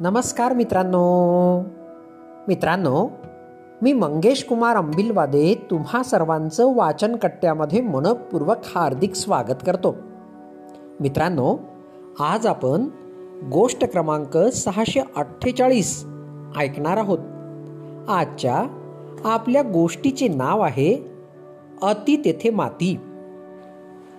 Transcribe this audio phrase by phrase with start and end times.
[0.00, 1.60] नमस्कार मित्रांनो.
[2.48, 3.08] मित्रांनो
[3.82, 9.96] मी मंगेश कुमार अंबिलवादे तुम्हा सर्वांचं वाचन कट्ट्यामध्ये मनपूर्वक हार्दिक स्वागत करतो.
[11.00, 11.56] मित्रांनो
[12.20, 12.88] आज आपण
[13.52, 16.04] गोष्ट क्रमांक सहाशे अठ्ठेचाळीस
[16.56, 17.18] ऐकणार आहोत.
[18.08, 18.64] आजच्या
[19.24, 21.10] आपल्या गोष्टीचे नाव आहे
[21.82, 23.00] अति तेथे माती.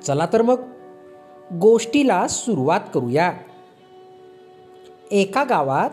[0.07, 0.59] चला तर मग
[1.59, 3.31] गोष्टीला सुरुवात करूया.
[5.11, 5.89] एका गावात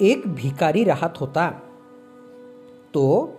[0.00, 1.50] एक भिकारी राहत होता.
[2.94, 3.32] तो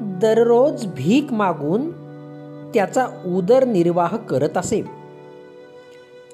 [0.00, 1.90] दररोज भीक मागून
[2.74, 4.82] त्याचा उदरनिर्वाह करत असे.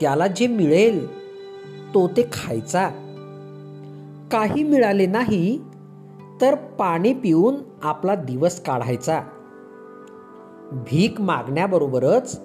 [0.00, 1.18] त्याला जे मिळेल
[1.94, 2.88] तो ते खायचा.
[4.32, 5.60] काही मिळाले नाही
[6.40, 9.22] तर पाणी पिऊन आपला दिवस काढायचा.
[10.72, 12.40] भीक मागण्याबरोबरच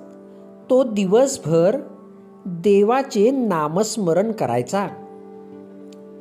[0.69, 1.77] तो दिवसभर
[2.45, 4.87] देवाचे नामस्मरण करायचा.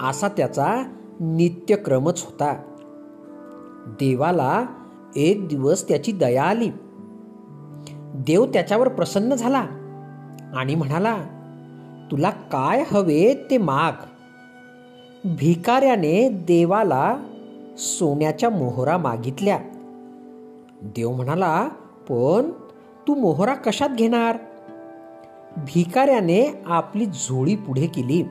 [0.02, 0.82] असा त्याचा
[1.20, 2.54] नित्यक्रमच होता.
[3.86, 4.64] देवाला
[5.16, 6.70] एक दिवस त्याची दया आली.
[8.14, 9.66] देव त्याच्यावर प्रसन्न झाला
[10.56, 11.16] आणि म्हणाला
[12.10, 13.92] तुला काय हवे ते माग.
[15.24, 17.16] भिकाऱ्याने देवाला
[17.78, 19.58] सोन्याच्या मोहरा मागितल्या.
[20.82, 21.68] देव म्हणाला
[22.08, 22.50] पण
[23.08, 24.36] तू मोहरा कशात घेणार?
[25.56, 28.24] भिकाऱ्याने आपली झोळी पुढे केली.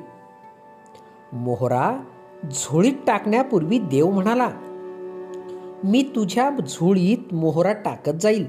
[1.34, 2.00] मोहरा
[2.52, 4.50] झोळीत टाकण्यापूर्वी देव म्हणाला
[5.84, 8.46] मी तुझ्या झोळीत मोहरा टाकत जाईल.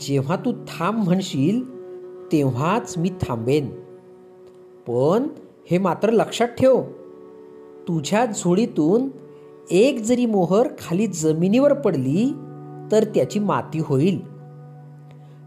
[0.00, 1.78] जेव्हा तू थांब म्हणशील
[2.32, 3.66] तेव्हाच मी थांबेन.
[4.86, 5.28] पण
[5.70, 6.82] हे मात्र लक्षात ठेव
[7.88, 9.08] तुझ्या झोळीतून
[9.70, 12.32] एक जरी मोहर खाली जमिनीवर पडली
[12.92, 14.20] तर त्याची माती होईल.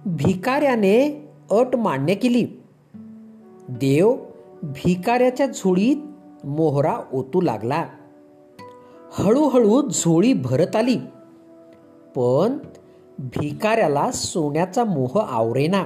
[0.05, 2.47] भिकाऱ्याने अट मान्य केली.
[3.69, 4.15] देव
[4.63, 5.95] भिकाऱ्याच्या झोळीत
[6.45, 7.85] मोहरा ओतू लागला.
[9.13, 10.95] हळूहळू झोळी भरत आली.
[12.15, 12.57] पण
[13.19, 15.83] भिकाऱ्याला सोन्याचा मोह आवरेना.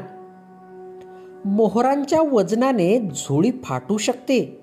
[1.45, 4.61] मोहरांच्या वजनाने झोळी फाटू शकते.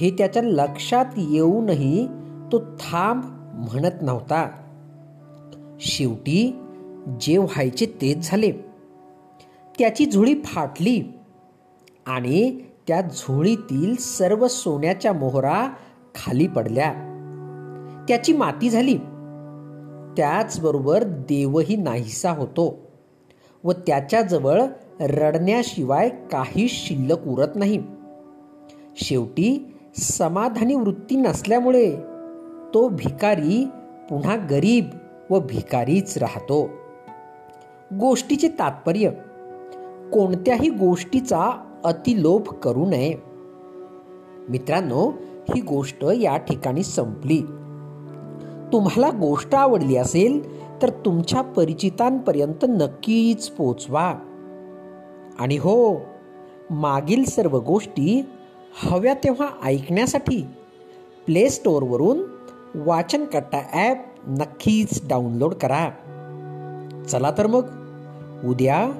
[0.00, 2.06] हे त्याच्या लक्षात येऊनही
[2.52, 3.22] तो थांब
[3.70, 4.50] म्हणत नव्हता.
[5.80, 6.60] शेवटी
[7.20, 8.50] जे व्हायचे तेच झाले.
[9.78, 11.12] त्याची झोळी फाटली
[12.06, 15.68] आणि त्या झोळीतील सर्व सोन्याच्या मोहरा
[16.14, 16.92] खाली पडल्या.
[18.08, 18.98] त्याची माती झाली.
[20.16, 22.78] त्याचबरोबर देवही नाहीसा होतो
[23.64, 24.62] व त्याच्याजवळ
[25.00, 27.82] रडण्याशिवाय काही शिल्लक उरत नाही.
[28.96, 31.96] शेवटी समाधानी वृत्ती नसल्यामुळे
[32.74, 33.68] तो भिकारी
[34.10, 34.84] पुन्हा गरीब
[35.30, 36.70] व भिकारीच राहतो.
[38.00, 39.10] गोष्टीचे तात्पर्य
[40.12, 43.14] कोणत्याही गोष्टीचा अतिलोभ करू नये.
[44.48, 45.10] मित्रांनो
[45.54, 47.42] ही गोष्ट या ठिकाणी संपली.
[48.72, 54.14] तुम्हाला गोष्ट आवडली असेल तर तुमच्या परिचितांपर्यंत नक्कीच पोचवा.
[55.38, 56.00] आणि हो
[56.70, 58.26] मागील सर्व गोष्टी
[58.82, 60.46] हव्या तेव्हा ऐकण्यासाठी
[61.26, 62.22] प्ले स्टोअरवरून
[62.74, 65.90] वाचनकट्टा ॲप नक्कीच डाउनलोड करा.
[67.08, 67.64] चला तर मग
[68.44, 68.90] उद्या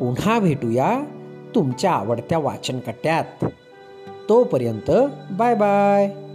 [0.00, 1.00] पुन्हा भेटूया.
[1.54, 3.44] तुमच्या आवडत्या वाचनकट्ट्यात.
[4.28, 4.90] तोपर्यंत
[5.30, 6.27] बाय बाय.